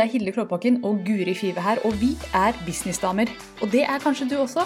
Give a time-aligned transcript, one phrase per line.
[0.00, 3.28] Det er Hilde Klåbakken og Guri Five her, og vi er businessdamer.
[3.60, 4.62] Og det er kanskje du også.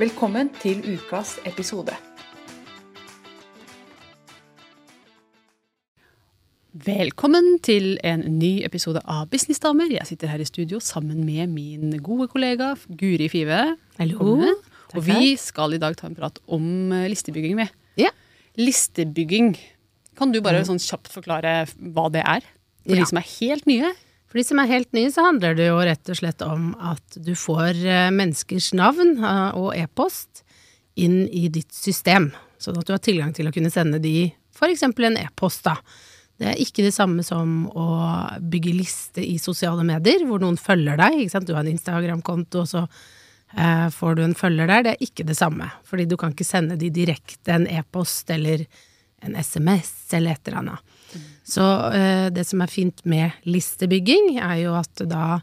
[0.00, 1.92] Velkommen til ukas episode.
[6.72, 9.92] Velkommen til en ny episode av Businessdamer.
[9.92, 13.60] Jeg sitter her i studio sammen med min gode kollega Guri Five.
[14.00, 14.40] Hallo.
[14.96, 17.76] Og vi skal i dag ta en prat om eh, listebygging med.
[18.00, 18.14] Ja.
[18.56, 19.52] Listebygging.
[20.16, 22.40] Kan du bare sånn kjapt forklare hva det er?
[22.88, 23.02] For Ja.
[23.04, 23.92] de som er helt nye.
[24.28, 27.16] For de som er helt nye, så handler det jo rett og slett om at
[27.24, 30.44] du får eh, menneskers navn eh, og e-post
[31.00, 32.28] inn i ditt system,
[32.60, 34.84] sånn at du har tilgang til å kunne sende de f.eks.
[34.84, 35.78] en e-post, da.
[36.38, 37.86] Det er ikke det samme som å
[38.38, 41.16] bygge liste i sosiale medier, hvor noen følger deg.
[41.22, 41.48] Ikke sant?
[41.48, 42.84] Du har en Instagram-konto, og så
[43.56, 44.84] eh, får du en følger der.
[44.86, 48.68] Det er ikke det samme, fordi du kan ikke sende de direkte en e-post eller
[49.26, 50.97] en SMS eller et eller annet.
[51.48, 51.64] Så
[51.96, 55.40] eh, det som er fint med listebygging, er jo at da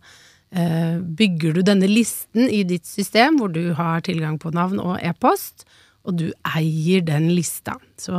[0.52, 5.00] eh, bygger du denne listen i ditt system, hvor du har tilgang på navn og
[5.02, 5.66] e-post,
[6.06, 7.80] og du eier den lista.
[7.98, 8.14] Så,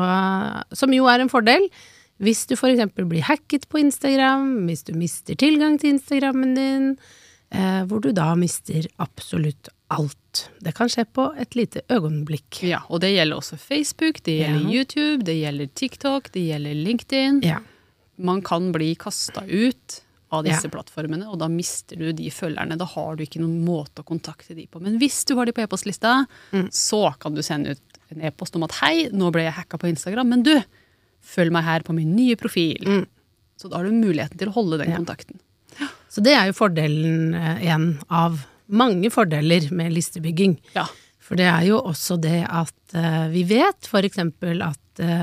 [0.75, 1.69] som jo er en fordel.
[2.23, 2.89] Hvis du f.eks.
[2.97, 6.87] blir hacket på Instagram, hvis du mister tilgang til Instagrammen din,
[7.53, 10.51] eh, hvor du da mister absolutt alt.
[10.61, 12.63] Det kan skje på et lite øyeblikk.
[12.67, 14.73] Ja, Og det gjelder også Facebook, det gjelder Ja.
[14.81, 17.43] YouTube, det gjelder TikTok, det gjelder LinkedIn.
[17.45, 17.59] Ja.
[18.19, 20.01] Man kan bli kasta ut
[20.33, 20.71] av disse Ja.
[20.71, 22.77] plattformene, og da mister du de følgerne.
[22.77, 24.81] Da har du ikke noen måte å kontakte de på.
[24.83, 26.69] Men hvis du har de på e-postlista, Mm.
[26.71, 29.89] så kan du sende ut en e-post om at hei, nå ble jeg hacka på
[29.89, 30.63] Instagram, men du,
[31.23, 32.79] følg meg her på min nye profil.
[32.85, 33.07] Mm.
[33.59, 34.97] Så da har du muligheten til å holde den Ja.
[34.97, 35.39] kontakten.
[36.11, 40.57] Så det er jo fordelen eh, en av mange fordeler med listebygging.
[40.75, 40.87] Ja.
[41.23, 45.23] For det er jo også det at uh, vi vet eksempel at uh,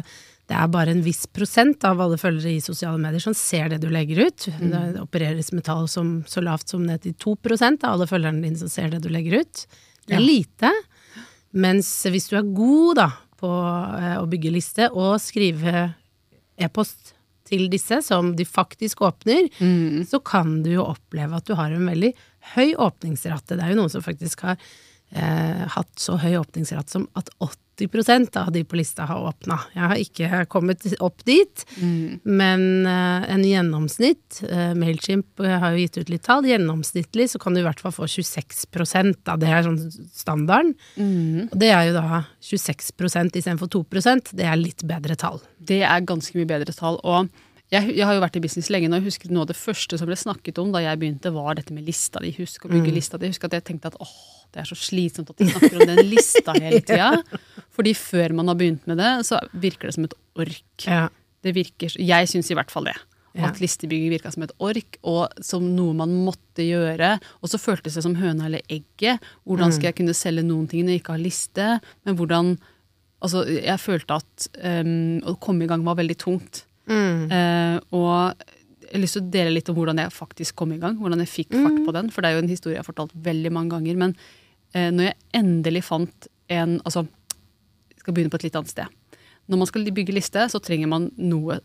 [0.51, 3.79] det er bare en viss prosent av alle følgere i sosiale medier som ser det
[3.81, 4.47] du legger ut.
[4.59, 8.59] Det opereres med tall som så lavt som ned til 2% av alle følgerne dine
[8.59, 9.65] som ser det du legger ut.
[10.05, 10.27] Det er Ja.
[10.27, 10.71] lite.
[11.53, 15.93] Mens hvis du er god da på uh, å bygge liste og skrive
[16.59, 17.13] e-post
[17.47, 19.49] til disse, som de faktisk åpner,
[20.07, 22.13] så kan du jo oppleve at du har en veldig
[22.53, 23.57] høy åpningsrate.
[23.57, 28.37] Det er jo noen som faktisk har eh, hatt så høy åpningsrate som at 80%
[28.37, 29.57] av de på lista har åpna.
[29.73, 31.63] Jeg har ikke kommet opp dit,
[32.23, 36.45] men eh, en gjennomsnitt eh, Mailchimp har jo gitt ut litt tall.
[36.49, 39.79] Gjennomsnittlig så kan du i hvert fall få 26% av det er sånn
[40.13, 40.75] standarden.
[41.49, 45.41] Og det er jo da 26% istedenfor 2% Det er litt bedre tall.
[45.57, 47.01] Det er ganske mye bedre tall.
[47.01, 47.31] Og
[47.73, 48.99] jeg, jeg har jo vært i business lenge nå.
[48.99, 51.75] Jeg husker noe av det første som ble snakket om da jeg begynte, var dette
[51.75, 52.33] med lista di.
[52.37, 53.31] Husk å bygge lista di.
[53.31, 54.17] Husker at jeg tenkte at åh,
[54.53, 57.09] det er så slitsomt at de snakker om den lista hele tida.
[57.75, 60.85] Fordi før man har begynt med det, så virker det som et ork.
[60.85, 61.07] Ja.
[61.43, 62.95] Det virker, Jeg syns i hvert fall det.
[63.33, 63.47] Ja.
[63.49, 67.15] At listebygging virka som et ork, og som noe man måtte gjøre.
[67.41, 69.23] Og så føltes det som høna eller egget.
[69.49, 71.71] Hvordan skal jeg kunne selge noen ting når jeg ikke har liste?
[72.05, 72.55] Men hvordan
[73.23, 74.47] Altså, jeg følte at
[74.83, 76.65] um, å komme i gang var veldig tungt.
[76.89, 78.43] Eh, og
[78.83, 80.97] jeg har lyst til å dele litt om hvordan jeg faktisk kom i gang.
[80.99, 82.09] Hvordan jeg fikk fart på den.
[82.13, 83.99] For det er jo en historie jeg har fortalt veldig mange ganger.
[83.99, 84.15] Men
[84.73, 87.05] eh, når jeg endelig fant en Altså,
[87.93, 89.19] jeg skal begynne på et litt annet sted.
[89.47, 91.61] Når man skal bygge liste, så trenger man noe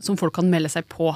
[0.00, 1.10] som folk kan melde seg på.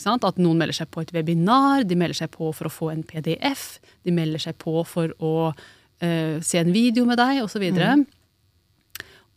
[0.00, 0.24] Sant?
[0.24, 3.04] At noen melder seg på et webinar, de melder seg på for å få en
[3.06, 7.66] PDF, de melder seg på for å uh, se en video med deg, osv.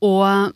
[0.08, 0.56] Og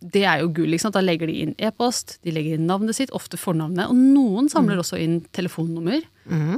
[0.00, 0.72] det er jo gull.
[0.72, 0.94] ikke sant?
[0.96, 3.90] Da legger de inn e-post, de legger inn navnet sitt, ofte fornavnet.
[3.92, 6.00] Og noen samler også inn telefonnummer.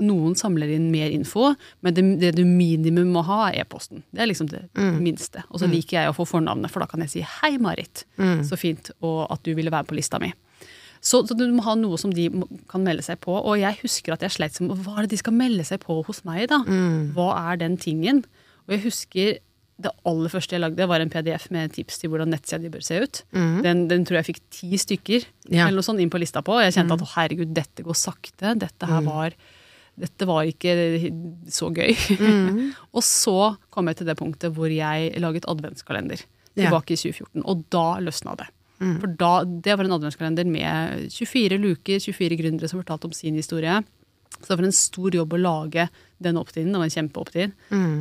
[0.03, 4.03] Noen samler inn mer info, men det, det du minimum må ha, er e-posten.
[4.13, 4.63] Det er liksom det
[5.01, 5.43] minste.
[5.51, 8.05] Og så liker jeg å få fornavnet, for da kan jeg si 'hei, Marit',
[8.45, 10.33] så fint, og at du ville være på lista mi.
[11.03, 12.29] Så, så du må ha noe som de
[12.71, 13.33] kan melde seg på.
[13.35, 16.05] Og jeg husker at jeg sleit som Hva er det de skal melde seg på
[16.07, 16.63] hos meg, da?
[17.17, 18.23] Hva er den tingen?
[18.69, 19.39] Og jeg husker
[19.83, 23.01] det aller første jeg lagde, var en PDF med tips til hvordan nettsider bør se
[23.03, 23.23] ut.
[23.65, 25.67] Den, den tror jeg fikk ti stykker Ja.
[25.67, 26.57] eller noe sånt inn på lista på.
[26.63, 28.55] Jeg kjente at å, herregud, dette går sakte.
[28.59, 29.37] Dette her var
[29.93, 30.73] dette var ikke
[31.53, 31.93] så gøy.
[32.97, 33.37] og så
[33.71, 36.23] kom jeg til det punktet hvor jeg laget adventskalender.
[36.57, 36.67] Ja.
[36.69, 37.43] Tilbake i 2014.
[37.45, 38.49] Og da løsna det.
[38.83, 43.37] For da, Det var en adventskalender med 24 luker, 24 gründere som fortalte om sin
[43.39, 43.77] historie.
[44.41, 45.89] Så det var en stor jobb å lage
[46.23, 46.73] den opptiden.
[46.73, 47.53] Det var en kjempeopptid.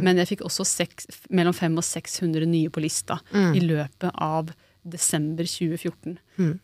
[0.06, 4.52] Men jeg fikk også seks, mellom 500 og 600 nye på lista i løpet av
[4.84, 6.18] desember 2014.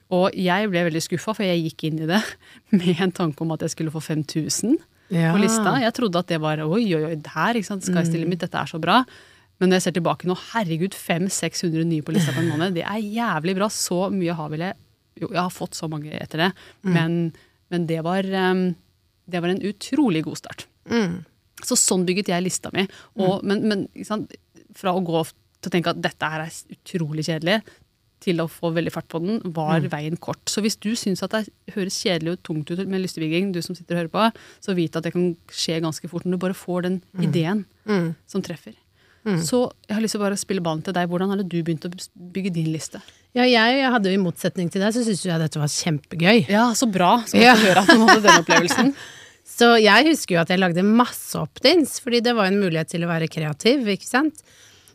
[0.09, 2.21] Og jeg ble veldig skuffa, for jeg gikk inn i det
[2.77, 4.77] med en tanke om at jeg skulle få 5000
[5.09, 5.29] Ja.
[5.31, 5.77] på lista.
[5.79, 8.41] Jeg trodde at det var oi, oi, oi, der, ikke sant, skal jeg stille mitt,
[8.43, 8.97] dette er så bra.
[9.57, 12.83] Men når jeg ser tilbake nå, herregud, 500-600 nye på lista på en måned, det
[12.83, 13.69] er jævlig bra.
[13.71, 14.75] Så mye har vel jeg
[15.17, 16.49] Jo, jeg har fått så mange etter det,
[16.85, 17.31] men,
[17.73, 18.21] men det var
[18.51, 18.67] um,
[19.29, 20.65] Det var en utrolig god start.
[20.89, 21.19] Mm.
[21.65, 22.85] Så sånn bygget jeg lista mi.
[23.17, 24.31] Og, Men, men sant?
[24.77, 27.61] fra å gå til å tenke at dette her er utrolig kjedelig,
[28.21, 30.41] til å få veldig fart på den, var veien kort.
[30.49, 33.75] Så hvis du syns at det høres kjedelig og tungt ut med listebygging, du som
[33.77, 36.57] sitter og hører på, så vit at det kan skje ganske fort når du bare
[36.57, 38.15] får den ideen Mm.
[38.27, 38.73] som treffer.
[39.43, 39.57] Så
[39.89, 41.09] jeg har lyst til å bare spille ballen til deg.
[41.11, 43.01] Hvordan hadde du begynt å bygge din liste?
[43.35, 46.45] Ja, jeg, jeg hadde jo i motsetning til deg, så syntes jeg dette var kjempegøy.
[46.49, 47.17] Ja, så bra.
[47.27, 47.53] Så godt Ja.
[47.57, 48.93] å høre at du hadde den opplevelsen.
[49.57, 53.05] Så jeg husker jo at jeg lagde masse opt-ins, fordi det var en mulighet til
[53.05, 54.43] å være kreativ, ikke sant.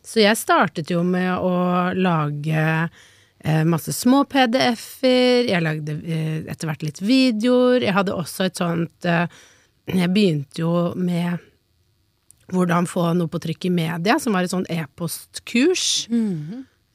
[0.03, 6.69] Så jeg startet jo med å lage eh, masse små PDF-er, jeg lagde eh, etter
[6.69, 9.41] hvert litt videoer, jeg hadde også et sånt eh,
[9.91, 11.43] Jeg begynte jo med
[12.53, 15.87] hvordan få noe på trykk i media, som var et sånn e-postkurs.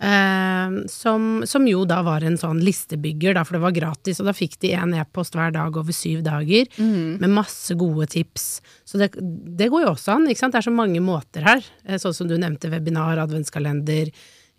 [0.01, 4.29] Eh, som, som jo da var en sånn listebygger, da, for det var gratis, og
[4.31, 8.49] da fikk de en e-post hver dag over syv dager, med masse gode tips.
[8.87, 9.11] Så det,
[9.59, 10.55] det går jo også an, ikke sant.
[10.55, 11.65] Det er så mange måter her.
[11.85, 14.13] Eh, Sånn som du nevnte, webinar, adventskalender,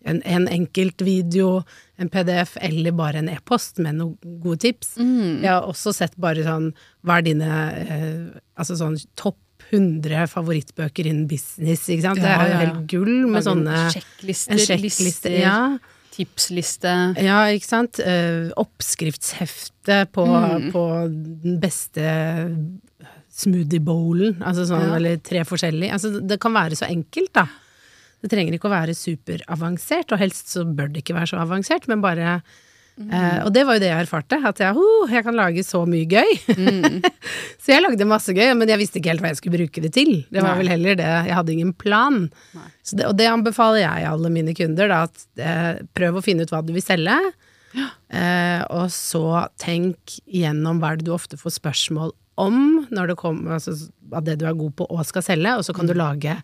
[0.07, 1.61] en, en enkelt video,
[1.99, 4.93] en PDF, eller bare en e-post med noen gode tips.
[5.43, 6.69] Jeg har også sett bare sånn,
[7.03, 7.49] hva er dine
[7.83, 9.39] eh, altså sånn topp
[9.71, 12.19] 100 favorittbøker innen business, ikke sant.
[12.21, 12.59] det er jo ja, ja.
[12.65, 15.77] helt gull med sånne Sjekklister, sjekkliste, ja.
[16.15, 16.93] tipsliste.
[17.21, 17.99] Ja, ikke sant.
[18.01, 20.71] Eh, oppskriftshefte på, Mm.
[20.73, 20.83] på
[21.43, 22.03] den beste
[23.39, 24.95] smoothie bowlen, altså sånn, Ja.
[24.97, 25.91] eller tre forskjellige.
[25.95, 27.45] Altså, det kan være så enkelt, da.
[28.21, 31.87] Det trenger ikke å være superavansert, og helst så bør det ikke være så avansert,
[31.87, 32.41] men bare
[32.99, 33.11] Mm.
[33.15, 35.85] eh, Og det var jo det jeg erfarte, at jeg, oh, jeg kan lage så
[35.87, 36.33] mye gøy.
[36.59, 36.97] Mm.
[37.63, 39.93] så jeg lagde masse gøy, men jeg visste ikke helt hva jeg skulle bruke det
[39.95, 40.11] til.
[40.27, 40.63] Det var Nei.
[40.63, 42.25] vel heller det, jeg hadde ingen plan.
[42.83, 46.43] Så det, og det anbefaler jeg alle mine kunder, da, at eh, prøv å finne
[46.43, 47.17] ut hva du vil selge.
[48.09, 53.57] Eh, og så tenk gjennom hva det du ofte får spørsmål om når det kommer,
[53.59, 53.75] altså,
[54.15, 56.39] av det du er god på og skal selge, og så kan du lage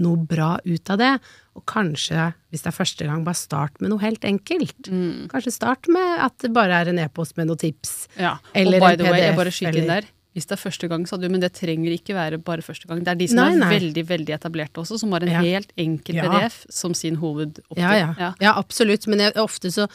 [0.00, 1.10] noe bra ut av det.
[1.58, 4.86] Og kanskje, hvis det er første gang, bare start med noe helt enkelt.
[5.32, 8.06] Kanskje start med at det bare er en e-post med noen tips.
[8.20, 8.36] Ja.
[8.54, 10.06] Eller en the way, jeg bare skyter inn der.
[10.30, 13.02] Hvis det er første gang, sa du, men det trenger ikke være bare første gang.
[13.02, 13.72] Det er de som Nei, er nei.
[13.74, 15.40] veldig veldig etablerte også, som har en Ja.
[15.42, 16.28] helt enkel Ja.
[16.30, 17.98] PDF som sin hovedoppgave.
[17.98, 18.32] Ja, ja.
[18.38, 18.54] ja.
[18.54, 19.08] absolutt.
[19.10, 19.88] Men jeg, ofte så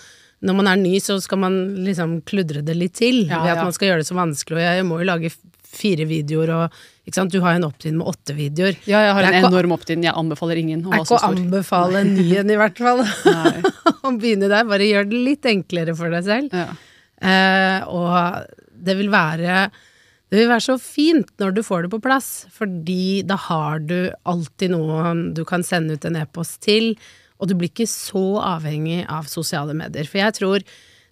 [0.44, 1.56] når man er ny, så skal man
[1.86, 3.24] liksom kludre det litt til.
[3.30, 3.63] Ja, ved at ja.
[3.63, 4.60] man skal gjøre det så vanskelig.
[4.60, 5.31] Og jeg må jo lage
[5.75, 7.33] fire videoer, og ikke sant?
[7.33, 8.77] du har en opptrinn med åtte videoer.
[8.89, 10.04] Ja, jeg har en enorm opptid.
[10.04, 11.36] Jeg anbefaler ingen å ikke så stor.
[11.36, 13.04] anbefale en ny en, i hvert fall.
[14.06, 14.68] Å begynne der.
[14.69, 16.56] Bare gjør det litt enklere for deg selv.
[16.56, 16.69] Ja.
[17.25, 18.56] Eh, og
[18.86, 19.68] det vil være
[20.31, 24.10] det vil være så fint når du får det på plass, fordi da har du
[24.27, 26.95] alltid noen du kan sende ut en e-post til,
[27.39, 30.10] og du blir ikke så avhengig av sosiale medier.
[30.10, 30.66] For jeg tror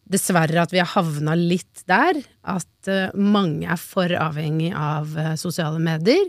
[0.10, 5.34] dessverre at vi har havna litt der, at eh, mange er for avhengig av eh,
[5.40, 6.26] sosiale medier,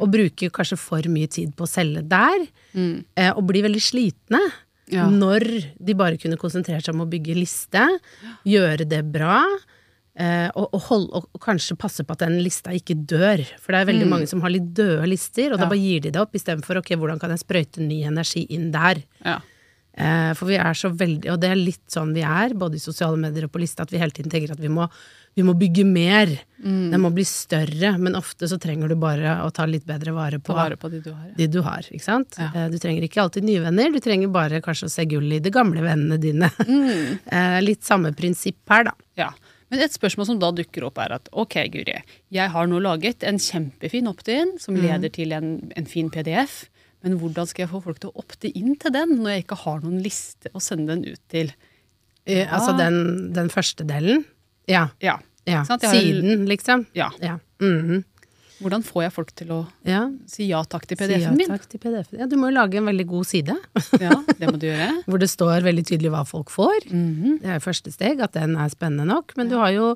[0.00, 2.46] og bruker kanskje for mye tid på å selge der,
[2.76, 4.42] eh, og blir veldig slitne.
[4.92, 5.08] Ja.
[5.10, 5.42] Når
[5.82, 7.88] de bare kunne konsentrert seg om å bygge liste,
[8.46, 9.40] gjøre det bra,
[10.16, 13.42] og, og, hold, og, kanskje passe på at den lista ikke dør.
[13.60, 16.14] For det er veldig mange som har litt døde lister, og da bare gir de
[16.14, 19.02] det opp istedenfor ok, hvordan kan jeg sprøyte ny energi inn der.
[19.26, 19.36] Ja.
[19.96, 22.82] Eh, for vi er så veldig, og det er litt sånn vi er, både i
[22.82, 24.84] sosiale medier og på lista, at vi hele tiden tenker at vi må,
[25.36, 26.34] vi må bygge mer.
[26.60, 26.90] Mm.
[26.92, 30.38] Den må bli større, men ofte så trenger du bare å ta litt bedre vare
[30.40, 31.30] på vare på de du har.
[31.30, 31.34] Ja.
[31.40, 32.36] de du har, ikke sant?
[32.40, 32.50] Ja.
[32.52, 35.40] Eh, Du trenger ikke alltid nye venner, du trenger bare kanskje å se gull i
[35.40, 36.52] de gamle vennene dine.
[36.68, 37.18] Mm.
[37.36, 38.96] Eh, Litt samme prinsipp her, da.
[39.16, 39.30] Ja.
[39.72, 41.96] Men et spørsmål som da dukker opp, er at ok, Guri,
[42.30, 46.66] jeg har nå laget en kjempefin opt-in som leder til en, en fin PDF,
[47.04, 49.60] men hvordan skal jeg få folk til å opte inn til den når jeg ikke
[49.62, 51.52] har noen liste å sende den ut til?
[52.26, 52.48] Ja.
[52.56, 54.24] Altså den, den første delen.
[54.70, 54.88] Ja.
[55.04, 55.18] Ja.
[55.46, 55.62] ja.
[55.68, 56.86] Sånn har- Siden, liksom.
[56.96, 57.10] ja.
[57.22, 57.38] Ja.
[57.60, 58.04] -hmm.
[58.56, 60.06] Hvordan får jeg folk til å ja.
[60.26, 61.50] si ja takk til PDF-en min?
[61.50, 62.08] takk til PDF.
[62.16, 63.56] Ja, du må jo lage en veldig god side,
[64.00, 64.88] Ja, det må du gjøre.
[65.08, 66.88] hvor det står veldig tydelig hva folk får.
[66.88, 67.40] Mhm.
[67.42, 69.36] Det er første steg, at den er spennende nok.
[69.36, 69.94] Men du har jo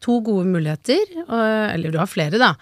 [0.00, 2.54] to gode muligheter, eller du har flere, da.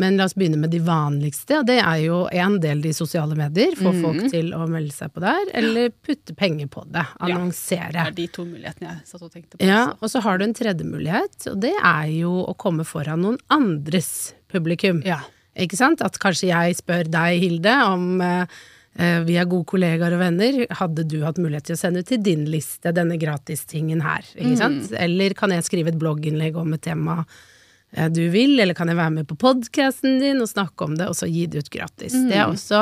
[0.00, 3.36] Men la oss begynne med de vanligste, og det er jo en del de sosiale
[3.38, 3.76] medier.
[3.78, 7.04] Få folk til å melde seg på der, eller putte penger på det.
[7.22, 7.92] Annonsere.
[7.92, 8.08] Ja.
[8.08, 9.62] Det er de to mulighetene jeg satt og tenkte på.
[9.62, 13.22] Ja, og så har du en tredje mulighet, og det er jo å komme foran
[13.22, 15.04] noen andres publikum.
[15.06, 15.22] Ja.
[15.54, 16.02] Ikke sant?
[16.02, 18.58] At kanskje jeg spør deg, Hilde, om eh,
[18.98, 22.10] eh, vi er gode kollegaer og venner, hadde du hatt mulighet til å sende ut
[22.10, 24.26] til din liste denne gratistingen her?
[24.34, 24.90] Ikke sant?
[24.98, 27.22] Eller kan jeg skrive et blogginnlegg om et tema
[28.10, 31.18] du vil, eller kan jeg være med på podkasten din og snakke om det, og
[31.18, 32.14] så gi det ut gratis?
[32.14, 32.80] Det er også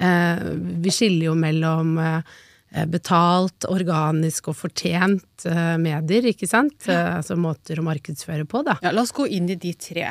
[0.00, 0.44] eh,
[0.84, 6.88] Vi skiller jo mellom eh, betalt, organisk og fortjent eh, medier, ikke sant?
[6.88, 8.78] Eh, altså måter å markedsføre på, da.
[8.84, 10.10] Ja, la oss gå inn i de tre.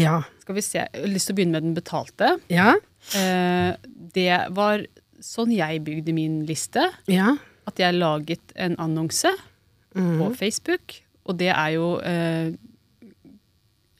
[0.00, 0.18] Ja.
[0.42, 2.34] Skal vi se, Jeg har lyst til å begynne med den betalte.
[2.52, 2.74] Ja.
[3.16, 3.72] Eh,
[4.16, 4.84] det var
[5.24, 6.88] sånn jeg bygde min liste.
[7.10, 7.36] Ja.
[7.68, 9.32] At jeg laget en annonse
[9.96, 10.18] mm.
[10.20, 12.52] på Facebook, og det er jo eh,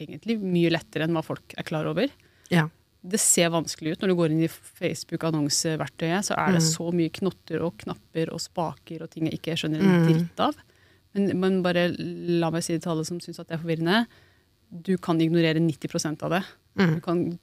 [0.00, 2.08] egentlig mye lettere enn hva folk er klar over.
[2.50, 2.68] Ja.
[3.04, 6.24] Det ser vanskelig ut når du går inn i Facebook-annonseverktøyet.
[6.24, 6.70] Så er det Mm.
[6.72, 10.06] så mye knotter og knapper og spaker og ting jeg ikke skjønner en Mm.
[10.08, 10.54] dritt av.
[11.14, 14.06] Men, men bare la meg si det til alle som syns det er forvirrende.
[14.70, 16.44] Du kan ignorere 90% av det.
[16.78, 16.94] Mm.
[16.94, 17.38] Du kan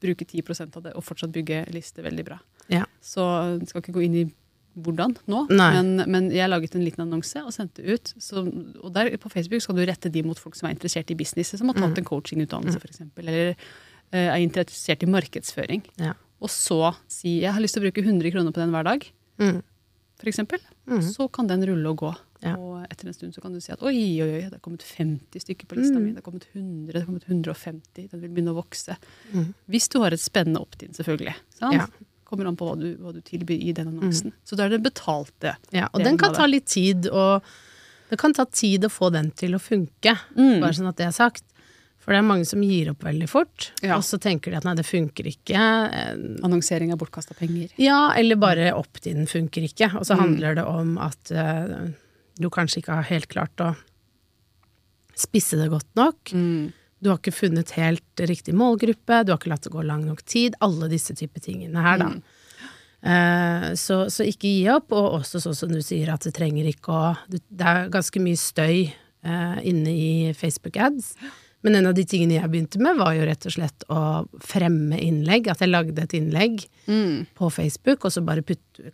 [0.00, 2.38] bruke 10% av det og fortsatt bygge liste veldig bra.
[2.68, 2.84] Ja.
[3.02, 4.32] Så skal ikke gå inn i
[4.76, 8.12] hvordan nå, men, men jeg laget en liten annonse og sendte ut.
[8.20, 8.42] Så,
[8.82, 11.54] og der på Facebook skal du rette de mot folk som er interessert i business,
[11.56, 11.98] som har tatt Mm.
[12.02, 15.82] en coachingutdannelse f.eks., eller uh, er interessert i markedsføring.
[15.98, 16.12] Ja.
[16.40, 19.08] Og så si jeg har lyst til å bruke 100 kroner på den hver dag,
[19.40, 19.62] Mm.
[20.20, 20.38] f.eks.
[20.86, 21.00] Mm.
[21.02, 22.14] Så kan den rulle og gå.
[22.44, 22.52] Ja.
[22.60, 24.84] Og etter en stund så kan du si at oi, oi, oi, det er kommet
[24.84, 26.04] 50 stykker på lista Mm.
[26.04, 26.12] mi.
[26.12, 28.08] Det er kommet 100, det er kommet 150.
[28.12, 28.96] Den vil begynne å vokse.
[29.32, 29.54] Mm.
[29.72, 31.34] Hvis du har et spennende opt-in, selvfølgelig.
[31.58, 31.74] Sant?
[31.74, 31.86] Ja.
[32.26, 34.32] Kommer an på hva du, hva du tilbyr i den annonsen.
[34.44, 35.52] Så da er det betalte.
[35.70, 37.44] Ja, og den kan ta litt tid, og
[38.10, 40.16] det kan ta tid å få den til å funke.
[40.34, 40.58] Mm.
[40.60, 41.44] Bare sånn at det er sagt.
[42.02, 43.96] For det er mange som gir opp veldig fort, Ja.
[43.96, 45.54] og så tenker de at nei, det funker ikke.
[45.58, 46.12] Eh,
[46.46, 47.72] Annonsering er bortkasta penger.
[47.82, 49.88] Ja, eller bare opt-in funker ikke.
[49.98, 50.20] Og så Mm.
[50.22, 51.88] handler det om at uh,
[52.38, 53.74] du kanskje ikke har helt klart å
[55.16, 56.30] spisse det godt nok.
[56.34, 56.72] Mm.
[57.06, 60.24] Du har ikke funnet helt riktig målgruppe, du har ikke latt det gå lang nok
[60.26, 60.56] tid.
[60.66, 62.08] Alle disse typer tingene her, da.
[62.10, 62.24] Mm.
[63.06, 66.66] Eh, så, så ikke gi opp, og også sånn som du sier, at det trenger
[66.66, 71.12] ikke å Det er ganske mye støy uh, inne i Facebook ads.
[71.64, 74.00] Men en av de tingene jeg begynte med, var jo rett og slett å
[74.44, 75.48] fremme innlegg.
[75.50, 77.24] At jeg lagde et innlegg Mm.
[77.34, 78.44] på Facebook, og så bare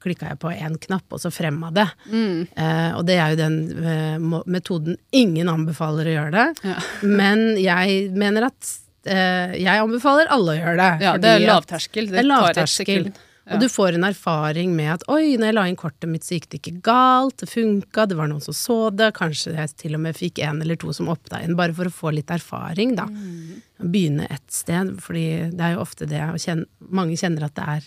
[0.00, 1.84] klikka jeg på én knapp, og så fremma det.
[2.08, 2.46] Mm.
[2.56, 6.46] Eh, og det er jo den eh, metoden ingen anbefaler å gjøre det.
[6.70, 6.78] Ja.
[7.20, 8.70] Men jeg mener at
[9.04, 11.04] eh, jeg anbefaler alle å gjøre det.
[11.04, 12.08] ja, det er lavterskel.
[12.08, 13.12] det er tar et lavterskel.
[13.42, 13.52] Sekund.
[13.52, 13.56] Ja.
[13.56, 16.36] Og du får en erfaring med at oi, når jeg la inn kortet mitt, så
[16.36, 19.98] gikk det ikke galt, det funka, det var noen som så det, kanskje jeg til
[19.98, 22.94] og med fikk en eller to som oppda inn, bare for å få litt erfaring,
[22.98, 23.08] da.
[23.10, 23.62] Mm.
[23.82, 27.66] Begynne et sted, fordi det er jo ofte det å kjenne Mange kjenner at det
[27.72, 27.84] er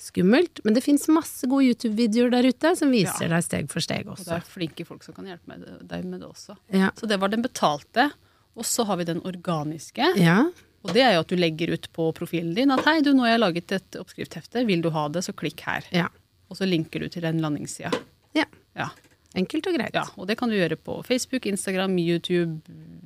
[0.00, 4.08] skummelt, men det fins masse gode YouTube-videoer der ute som viser deg steg for steg
[4.08, 4.26] også.
[4.26, 6.56] Og det er flinke folk som kan hjelpe deg med det også.
[6.74, 6.90] Ja.
[6.98, 8.10] Så det var den betalte.
[8.56, 10.14] Og så har vi den organiske.
[10.20, 10.46] ja.
[10.86, 13.26] Og det er jo at du legger ut på profilen din at hei, du, nå
[13.26, 15.86] har jeg laget et oppskrifthefte, vil du ha det, så klikk her.
[15.94, 16.06] Ja.
[16.46, 17.90] Og så linker du til den landingssida.
[18.38, 18.46] ja.
[18.76, 18.90] Ja.
[19.36, 19.92] Enkelt og greit.
[19.92, 20.04] ja.
[20.16, 22.62] Og det kan du gjøre på Facebook, Instagram, YouTube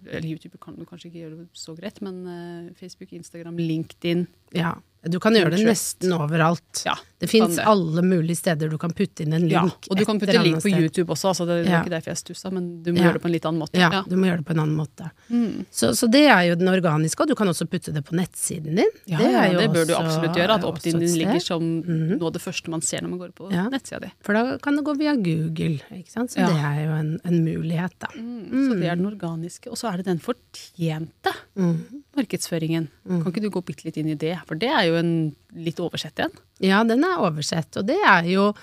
[0.06, 4.26] Eller YouTube kan du kanskje ikke gjøre det så greit, men eh, Facebook, Instagram, LinkedIn.
[4.54, 4.76] Ja.
[5.08, 6.82] Du kan gjøre det nesten overalt.
[6.84, 9.52] Ja, Det fins alle mulige steder du kan putte inn en link.
[9.52, 10.68] Ja, og du kan putte link på.
[10.72, 11.80] YouTube også, altså det er Ja.
[11.82, 13.04] ikke derfor jeg stussa, men du må Ja.
[13.04, 13.76] gjøre det på en litt annen måte.
[13.78, 15.10] Ja, du må gjøre det på en annen måte.
[15.30, 15.64] Mm.
[15.70, 18.76] Så, så det er jo den organiske, og du kan også putte det på nettsiden
[18.76, 18.92] din.
[19.06, 20.54] Ja, det, det bør du absolutt gjøre.
[20.60, 22.18] At opt-in din ligger som som -hmm.
[22.18, 24.10] noe av det første man ser når man går på nettsida di.
[24.22, 26.30] For da kan det gå via Google, ikke sant.
[26.30, 28.06] Så det er jo en, en mulighet, da.
[28.16, 28.68] Mm.
[28.68, 29.68] Så det er den organiske.
[29.70, 32.04] Og så er det den fortjente Mm.
[32.16, 32.88] markedsføringen.
[33.06, 34.38] Kan ikke du gå bitte litt inn i det?
[34.46, 36.30] For det er jo en litt oversett en.
[36.60, 38.54] Ja, den er oversett, og det er jo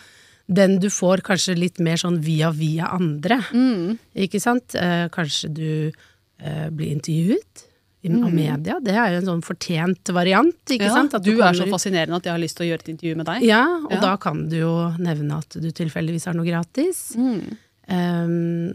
[0.48, 3.98] den du får kanskje litt mer sånn via via andre, Mm.
[4.16, 4.76] ikke sant.
[4.76, 5.92] Eh, kanskje du
[6.40, 7.64] eh, blir intervjuet
[8.04, 8.80] i, av media.
[8.80, 10.88] Det er jo en sånn fortjent variant, ikke Mm.
[10.88, 11.14] Ja, sant.
[11.16, 13.16] At du er så fascinerende ut- at jeg har lyst til å gjøre et intervju
[13.18, 13.42] med deg.
[13.44, 14.00] Ja, og Ja.
[14.00, 17.16] da kan du jo nevne at du tilfeldigvis har noe gratis.
[17.18, 17.58] Mm.
[17.90, 18.74] Um,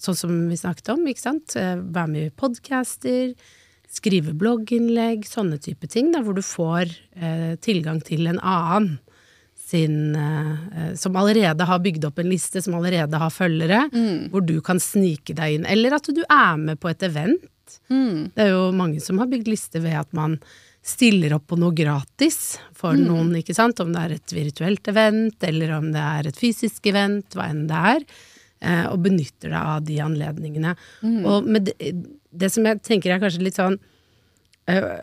[0.00, 1.56] sånn som vi snakket om, ikke sant.
[1.56, 3.34] Eh, Være med i podcaster,
[3.90, 8.98] skrive blogginnlegg, sånne type ting, da, hvor du får eh, tilgang til en annen
[9.70, 14.30] sin eh, eh, Som allerede har bygd opp en liste, som allerede har følgere, Mm.
[14.32, 15.66] hvor du kan snike deg inn.
[15.66, 17.44] Eller at du er med på et event.
[17.90, 18.32] Mm.
[18.34, 20.38] Det er jo mange som har bygd liste ved at man
[20.82, 23.06] stiller opp på noe gratis for Mm.
[23.06, 23.78] noen, ikke sant.
[23.80, 27.66] Om det er et virtuelt event, eller om det er et fysisk event, hva enn
[27.68, 28.00] det er.
[28.62, 30.74] Eh, Og benytter deg av de anledningene.
[31.02, 31.24] Mm.
[31.26, 31.92] Og med det,
[32.32, 33.78] det som jeg tenker er kanskje litt sånn
[34.68, 35.00] eh,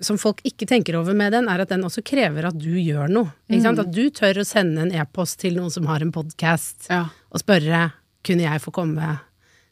[0.00, 3.10] Som folk ikke tenker over med den, er at den også krever at du gjør
[3.12, 3.32] noe.
[3.50, 3.80] Ikke Mm.
[3.82, 7.08] At du tør å sende en e-post til noen som har en podkast, Ja.
[7.30, 7.92] og spørre
[8.24, 9.20] kunne jeg få komme,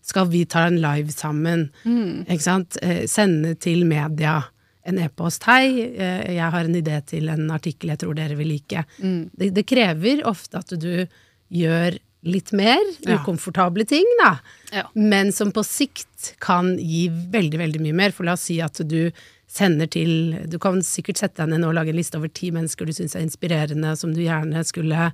[0.02, 2.26] skal vi ta en live sammen, Mm.
[2.28, 4.44] ikke sant, Eh, sende til media
[4.84, 8.48] en e-post, hei, eh, jeg har en idé til en artikkel jeg tror dere vil
[8.48, 8.84] like.
[9.02, 9.30] Mm.
[9.36, 11.06] Det, det krever ofte at du
[11.52, 13.16] gjør litt mer Ja.
[13.18, 14.38] ukomfortable ting, da,
[14.72, 14.82] Ja.
[14.94, 18.74] men som på sikt kan gi veldig, veldig mye mer, for la oss si at
[18.86, 19.10] du
[19.46, 22.84] sender til, du kan sikkert sette deg ned og lage en liste over ti mennesker
[22.86, 25.12] du syns er inspirerende, som du gjerne skulle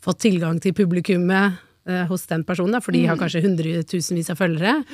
[0.00, 4.36] fått tilgang til publikummet eh, hos den personen, da, for de har kanskje hundretusenvis av
[4.38, 4.84] følgere.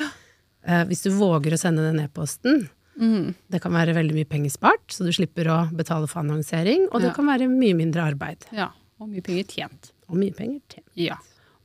[0.67, 2.69] Eh, hvis du våger å sende den e-posten,
[3.01, 3.35] Mm.
[3.49, 6.87] Det kan være veldig mye penger spart, så du slipper å betale for annonsering.
[6.93, 7.15] Og det Ja.
[7.15, 8.45] kan være mye mindre arbeid.
[8.53, 8.73] Ja.
[9.01, 9.93] Og mye penger tjent.
[10.11, 10.85] Og mye penger tjent.
[10.97, 11.15] Ja.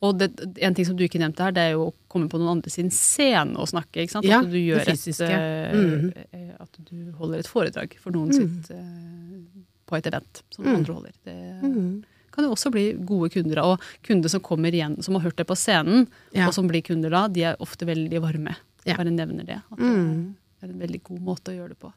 [0.04, 0.28] Og det,
[0.62, 2.70] en ting som du ikke nevnte her, det er jo å komme på noen andre
[2.70, 4.04] sin scene og snakke.
[4.04, 4.26] ikke sant?
[4.28, 5.30] Ja, at du gjør det fysiske.
[5.30, 5.86] Et, mm.
[5.86, 6.26] Mhm.
[6.34, 10.76] eh, At du holder et foredrag for noen sitt eh, på et event som Mm.
[10.76, 11.12] andre holder.
[11.24, 12.04] Det Mhm.
[12.32, 13.60] kan jo også bli gode kunder.
[13.64, 16.48] Og kunder som kommer igjen, som har hørt det på scenen, Ja.
[16.48, 18.56] og som blir kunder da, de er ofte veldig varme.
[18.86, 18.98] Ja.
[18.98, 19.62] Bare nevner det.
[19.72, 20.36] At Mm.
[20.36, 20.45] det
[20.76, 21.90] en veldig god måte å gjøre det på.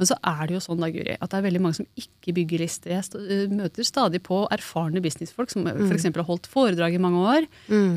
[0.00, 2.34] Men så er det jo sånn da, Guri, at det er veldig mange som ikke
[2.40, 2.90] bygger lister.
[2.96, 5.86] Jeg øh, møter stadig på erfarne businessfolk som Mm.
[5.92, 6.08] f.eks.
[6.10, 7.46] har holdt foredrag i mange år,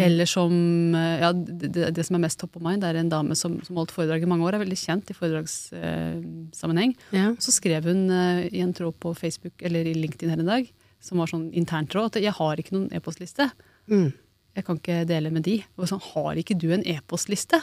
[0.06, 0.52] eller som
[0.94, 3.58] øh, Ja, det, det, som er mest top of mind, det er en dame som,
[3.66, 6.96] som holdt foredrag i mange år, er veldig kjent i foredragssammenheng.
[7.16, 7.32] Ja.
[7.42, 10.70] Så skrev hun eh, i en tråd på Facebook eller i LinkedIn her en dag,
[11.04, 13.50] som var sånn interntråd, at jeg har ikke noen e-postliste.
[13.92, 14.12] Mm.
[14.56, 15.58] Jeg kan ikke dele med de.
[15.76, 17.60] Og sånn, har ikke du en e-postliste?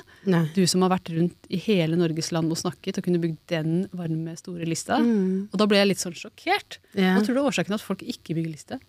[0.56, 3.78] Du som har vært rundt i hele Norges land og snakket, og kunne bygd den
[3.96, 4.98] varme, store lista.
[5.00, 5.48] Mm.
[5.48, 6.82] Og da ble jeg litt sånn sjokkert.
[6.92, 7.14] Ja.
[7.16, 8.80] Hva tror du er årsaken til at folk ikke bygger liste?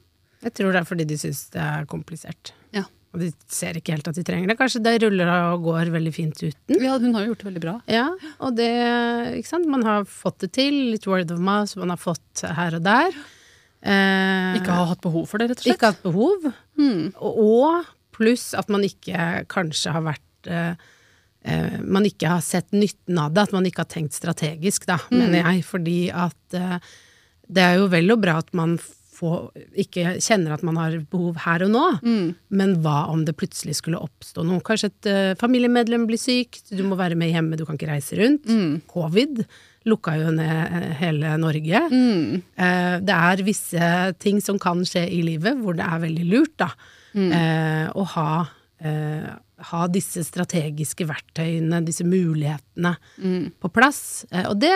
[0.44, 2.52] Jeg tror det er fordi de syns det er komplisert.
[2.76, 2.84] Ja.
[3.14, 4.58] Og de ser ikke helt at de trenger det.
[4.60, 6.82] Kanskje det ruller og går veldig fint uten.
[6.82, 7.76] ja, hun har jo gjort det veldig bra.
[7.94, 8.08] Ja,
[8.42, 8.72] og det
[9.38, 9.70] Ikke sant.
[9.70, 10.80] Man har fått det til.
[10.92, 13.16] Litt word of mouth man har fått her og der.
[13.84, 15.76] Eh, Ikke har hatt behov for det, rett og slett.
[15.78, 16.50] ikke hatt behov.
[16.80, 17.12] Mm.
[17.20, 17.86] Og
[18.16, 20.76] pluss at man ikke kanskje har vært eh,
[21.44, 23.48] eh, Man ikke har sett nytten av det.
[23.50, 25.66] At man ikke har tenkt strategisk, da, mener jeg.
[25.68, 26.78] Fordi at eh,
[27.54, 28.78] det er jo vel og bra at man
[29.14, 29.50] får,
[29.84, 31.84] ikke kjenner at man har behov her og nå.
[32.50, 34.64] Men hva om det plutselig skulle oppstå noe?
[34.66, 38.18] Kanskje et eh, familiemedlem blir syk, du må være med hjemme, du kan ikke reise
[38.22, 38.48] rundt.
[38.90, 39.44] Covid
[39.90, 41.82] lukka jo ned eh, hele Norge.
[42.56, 43.88] Eh, det er visse
[44.24, 46.70] ting som kan skje i livet hvor det er veldig lurt da,
[47.14, 48.46] eh, å ha,
[48.80, 49.30] eh,
[49.72, 52.96] ha disse strategiske verktøyene, disse mulighetene,
[53.60, 54.26] på plass.
[54.32, 54.74] Eh, og det,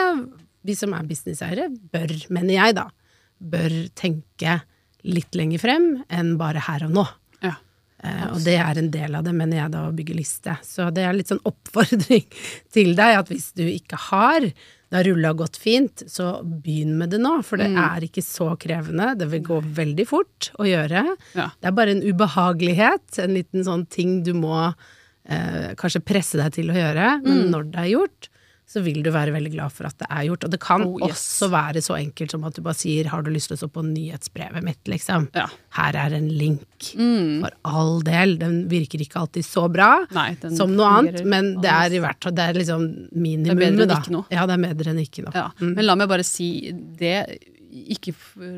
[0.67, 2.89] vi som er businesseiere, bør, mener jeg da,
[3.38, 4.62] bør tenke
[5.08, 7.06] litt lenger frem enn bare her og nå.
[7.46, 7.56] Ja.
[8.04, 10.58] Eh, og det er en del av det, mener jeg da, å bygge liste.
[10.65, 12.26] Så det er litt sånn oppfordring
[12.76, 14.50] til deg at hvis du ikke har,
[14.89, 17.34] det har rulla gått fint, så begynn med det nå.
[17.43, 19.10] For det er ikke så krevende.
[19.19, 21.04] Det vil gå veldig fort å gjøre.
[21.36, 21.50] Ja.
[21.60, 26.56] Det er bare en ubehagelighet, en liten sånn ting du må eh, kanskje presse deg
[26.56, 27.17] til å gjøre.
[27.26, 28.30] Men når det er gjort,
[28.67, 30.43] så vil du være veldig glad for at det er gjort.
[30.43, 31.13] Og det kan Oh, yes.
[31.15, 33.69] også være så enkelt som at du bare sier 'har du lyst til å stå
[33.71, 35.30] på nyhetsbrevet mitt', liksom.
[35.34, 35.47] Ja.
[35.77, 36.91] Her er en link.
[36.91, 38.38] For all del.
[38.38, 42.21] Den virker ikke alltid så bra Nei, som noe annet, men det er i hvert
[42.21, 44.23] fall det er liksom Det er minimumet, bedre da.
[44.32, 45.34] Ja, det er bedre enn ikke noe.
[45.34, 45.49] Ja.
[45.60, 47.39] Men la meg bare si det,
[47.71, 48.13] ikke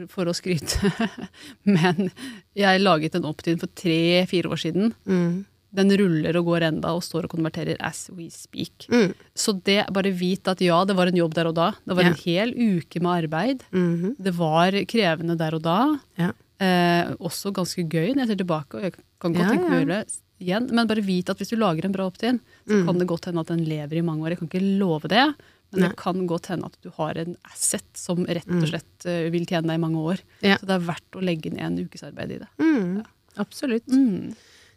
[0.09, 0.91] for, å skryte,
[1.65, 2.09] men
[2.55, 4.93] jeg laget en opt-in for tre-fire år siden.
[5.05, 5.45] Mm.
[5.71, 8.87] Den ruller og går enda og står og konverterer as we speak.
[8.89, 9.11] Mm.
[9.37, 11.71] Så det, bare vit at ja, det var en jobb der og da.
[11.85, 12.09] Det var Ja.
[12.09, 13.61] en hel uke med arbeid.
[13.71, 14.15] Mhm.
[14.17, 15.99] Det var krevende der og da.
[16.17, 16.31] Ja.
[16.59, 19.77] Eh, også ganske gøy når jeg ser tilbake, og jeg kan godt Ja, tenke meg
[19.77, 20.71] å gjøre det igjen.
[20.73, 22.85] Men bare vit at hvis du lager en bra opt-in, så Mm.
[22.85, 24.29] kan det godt hende at den lever i mange år.
[24.29, 25.35] Jeg kan ikke love det,
[25.71, 25.87] men Nei.
[25.89, 29.45] det kan godt hende at du har en asset som rett og slett uh, vil
[29.45, 30.17] tjene deg i mange år.
[30.41, 30.57] Mm.
[30.57, 32.47] Så det er verdt å legge ned en ukes arbeid i det.
[32.57, 33.05] Mm.
[33.37, 33.85] Absolutt.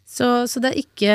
[0.05, 1.13] Så, så det er ikke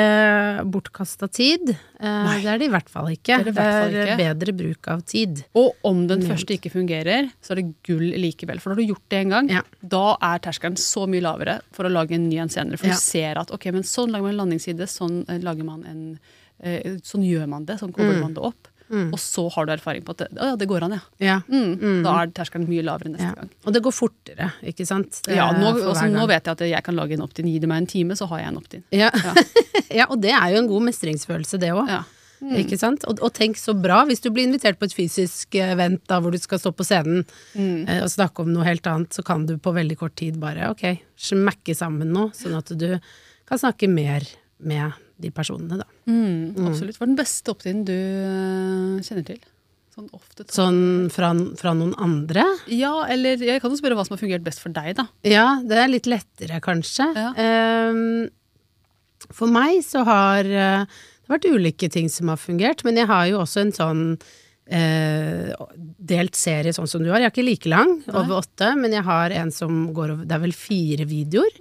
[0.73, 1.69] bortkasta tid.
[2.01, 3.37] Nei, det er det i hvert fall ikke.
[3.45, 4.17] Det er det er ikke.
[4.19, 5.43] bedre bruk av tid.
[5.59, 8.59] Og om den første ikke fungerer, så er det gull likevel.
[8.59, 9.61] For når du har gjort det en gang, Ja.
[9.95, 12.77] da er terskelen så mye lavere for å lage en ny en senere.
[12.79, 12.93] For Ja.
[12.93, 16.19] du ser at ok, men sånn lager man en landingsside, sånn eh, lager man en
[16.61, 18.21] eh, Sånn gjør man det, sånn kobler Mm.
[18.21, 18.67] man det opp.
[18.89, 21.01] Og så har du erfaring på at det, å ja, det går an, ja.
[21.21, 21.37] Ja.
[21.47, 22.03] Mm.
[22.05, 23.35] Da er terskelen mye lavere neste ja.
[23.37, 23.51] gang.
[23.65, 25.21] Og det går fortere, ikke sant?
[25.25, 27.49] Det Ja, nå, er for altså, nå vet jeg at jeg kan lage en opt-in.
[27.49, 28.85] Gi det meg en time, så har jeg en opt-in.
[28.95, 29.11] Ja.
[29.13, 29.35] Ja.
[30.01, 31.91] ja, og det er jo en god mestringsfølelse, det òg.
[32.39, 32.53] Mm.
[32.61, 33.03] Ikke sant?
[33.09, 36.21] Og, og tenk så bra hvis du blir invitert på et fysisk eh, event da,
[36.23, 39.43] hvor du skal stå på scenen eh, og snakke om noe helt annet, så kan
[39.49, 40.85] du på veldig kort tid bare ok,
[41.19, 42.93] smekke sammen noe, sånn at du
[43.49, 44.23] kan snakke mer
[44.63, 45.87] med de personene, da.
[46.09, 46.97] Mm, absolutt.
[46.97, 49.39] Hva er den beste opt-in du eh, kjenner til?
[49.95, 50.45] Sånn ofte.
[50.53, 52.45] Sånn fra, fra noen andre.
[52.71, 55.09] Ja, eller jeg kan jo spørre hva som har fungert best for deg, da.
[55.27, 57.09] Ja, det er litt lettere, kanskje.
[57.17, 57.31] Ja.
[57.91, 58.29] Um,
[59.35, 63.27] for meg så har eh, det vært ulike ting som har fungert, men jeg har
[63.29, 64.03] jo også en sånn
[64.69, 65.51] eh,
[66.09, 67.21] delt serie sånn som du har.
[67.21, 70.37] Jeg er ikke like lang, over åtte, men jeg har en som går over Det
[70.37, 71.59] er vel fire videoer.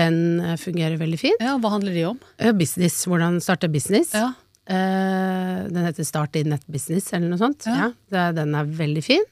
[0.00, 1.44] Den eh, fungerer veldig fint.
[1.44, 2.20] Ja, Hva handler de om?
[2.38, 4.14] Eh, business, hvordan starte business.
[4.14, 4.32] Ja.
[4.68, 7.66] Eh, den heter Start i nettbusiness, eller noe sånt.
[7.66, 7.88] Ja.
[7.88, 7.92] Ja.
[8.12, 9.24] det, den er veldig fin.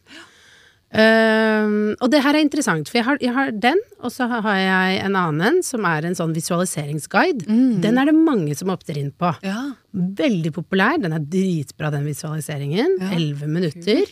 [1.67, 4.47] Ehm, og det her er interessant, for jeg har, jeg har den, og så har
[4.59, 7.47] jeg en annen som er en sånn visualiseringsguide.
[7.83, 9.33] Den er det mange som opter inn på.
[9.47, 9.73] Ja.
[9.93, 11.01] Veldig populær.
[11.03, 12.97] Den er dritbra, den visualiseringen.
[13.03, 14.07] Ja, Elleve minutter.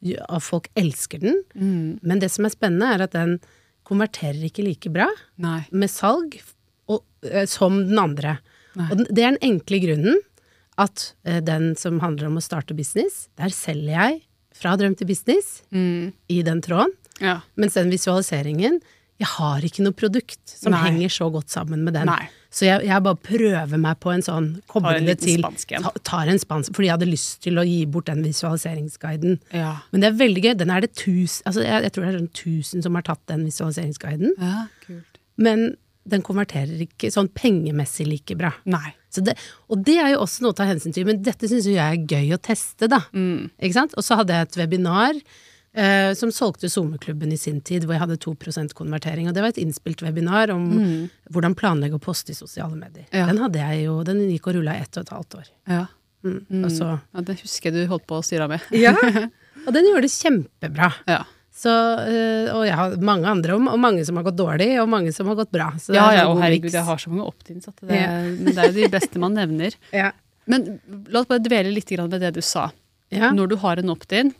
[0.00, 1.42] Ja, og folk elsker den.
[2.00, 3.38] Men det som er spennende, er at den
[3.90, 5.08] konverterer ikke like bra
[5.42, 5.64] Nei.
[5.72, 6.36] med salg
[6.90, 8.36] og, uh, som den andre.
[8.78, 8.86] Nei.
[8.90, 10.20] Og den, det er den enkle grunnen
[10.80, 14.20] at uh, den som handler om å starte business, der selger jeg
[14.54, 16.12] fra drøm til business Mm.
[16.28, 16.92] i den tråden.
[17.20, 17.40] Ja.
[17.60, 18.80] Mens den visualiseringen
[19.20, 20.78] Jeg har ikke noe produkt som Nei.
[20.86, 22.08] henger så godt sammen med den.
[22.08, 22.30] Nei.
[22.50, 26.30] Så jeg, jeg bare prøver meg på en sånn Tar en det til ta, Tar
[26.32, 29.36] en spansk Fordi jeg hadde lyst til å gi bort den visualiseringsguiden.
[29.52, 29.74] Ja.
[29.92, 30.54] Men det er veldig gøy.
[30.58, 33.22] Den er det tusen altså jeg, jeg tror det er sånn tusen som har tatt
[33.30, 34.34] den visualiseringsguiden.
[34.40, 34.66] ja.
[34.86, 35.20] Kult.
[35.40, 35.70] Men
[36.10, 38.50] den konverterer ikke sånn pengemessig like bra.
[38.68, 38.94] Nei.
[39.12, 39.36] Så det,
[39.70, 41.84] og det er jo også noe å ta hensyn til, men dette syns jo jeg
[42.00, 43.02] er gøy å teste, da.
[43.12, 43.50] Mm.
[43.60, 43.94] Ikke sant?
[44.00, 45.18] Og så hadde jeg et webinar
[45.74, 49.28] eh, som solgte SoMe-klubben i sin tid, hvor jeg hadde 2% konvertering.
[49.28, 50.68] Og det var et innspilt webinar om
[51.30, 53.06] hvordan planlegge og poste i sosiale medier.
[53.10, 53.18] Mm.
[53.20, 53.26] Ja.
[53.30, 55.50] Den hadde jeg jo, den gikk og rulla i ett og et halvt år.
[55.70, 55.84] Ja.
[56.26, 56.64] Mm.
[56.64, 57.22] Og så ja.
[57.24, 58.64] Det husker jeg du holdt på å styre med.
[58.86, 58.94] Ja!
[59.68, 60.86] Og den gjorde det kjempebra.
[61.04, 61.18] Ja.
[61.52, 61.68] Så,
[62.08, 65.28] eh, og jeg har mange andre, og mange som har gått dårlig, og mange som
[65.28, 65.66] har gått bra.
[65.82, 68.14] Så Ja, ja, og herregud, jeg har så mange opt-ins at det, Ja.
[68.24, 69.76] men det er jo de beste man nevner.
[69.92, 70.12] Ja.
[70.48, 70.80] Men
[71.12, 72.70] la oss bare dvele litt ved det du sa.
[73.12, 73.28] Ja.
[73.36, 74.32] Når du har en opt-in,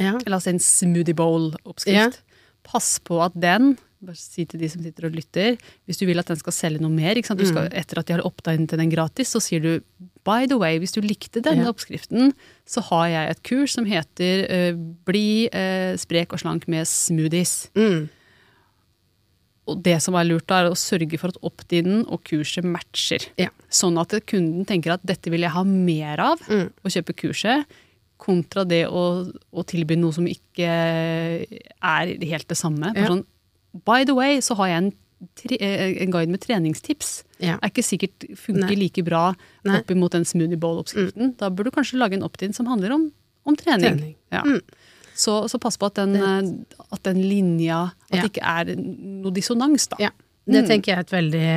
[0.00, 0.16] ja.
[0.24, 2.22] eller altså en smoothie bowl-oppskrift,
[2.66, 6.16] pass på at den bare si til de som sitter og lytter, hvis du vil
[6.22, 7.74] at den skal selge noe mer, skal, Mm.
[7.76, 9.82] etter at de har opta inn til den gratis, så sier du
[10.24, 11.68] by the way, hvis du likte denne Ja.
[11.68, 12.32] oppskriften,
[12.64, 14.72] så har jeg et kurs som heter uh,
[15.04, 17.68] Bli uh, sprek og slank med smoothies.
[17.76, 18.08] Mm.
[19.70, 23.28] Og det som er lurt, da, er å sørge for at opt-in og kurset matcher.
[23.38, 23.50] Ja.
[23.70, 26.70] Sånn at kunden tenker at dette vil jeg ha mer av, Mm.
[26.84, 27.66] å kjøpe kurset,
[28.20, 32.92] kontra det å, å tilby noe som ikke er helt det samme.
[32.96, 33.08] Ja.
[33.10, 33.24] Sånn,
[33.86, 34.90] by the way, så har jeg en,
[35.40, 37.12] tre, eh, en guide med treningstips.
[37.40, 37.56] Ja.
[37.58, 38.78] Er ikke sikkert funker Nei.
[38.84, 39.72] like bra Nei.
[39.72, 39.76] Mm.
[39.80, 41.34] opp imot den smoothie bowl-oppskriften.
[41.40, 43.10] Da burde du kanskje lage en opt-in som handler om,
[43.48, 43.86] om trening.
[43.88, 44.16] Trening.
[44.34, 44.44] Ja.
[44.46, 44.60] Mm.
[45.20, 49.32] Så, så pass på at den, eh, at den linja At det ikke er noe
[49.36, 50.00] dissonans, da.
[50.08, 50.12] Ja.
[50.50, 51.50] Det tenker jeg er et veldig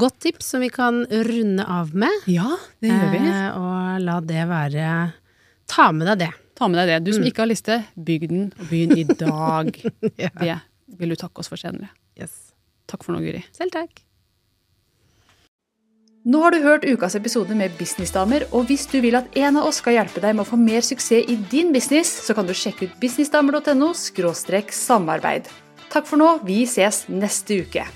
[0.00, 2.28] godt tips som vi kan runde av med.
[2.30, 3.20] Ja, det gjør vi.
[3.28, 4.86] Eh, og la det være
[5.72, 6.30] Ta med deg det.
[6.58, 7.00] Ta med deg det.
[7.00, 7.06] Mm.
[7.08, 9.74] Du som ikke har liste, bygg den, og begynn i dag.
[10.20, 10.60] Ja.
[10.86, 11.88] Det vil du takke oss for senere.
[12.18, 12.52] Yes.
[12.90, 13.40] Takk for nå, Guri.
[13.56, 14.02] Selv takk.
[16.22, 19.66] Nå har du hørt ukas episode med Businessdamer, og hvis du vil at en av
[19.66, 22.54] oss skal hjelpe deg med å få mer suksess i din business, så kan du
[22.54, 25.50] sjekke ut businessdamer.no samarbeid.
[25.90, 27.88] Takk for nå, vi ses neste uke.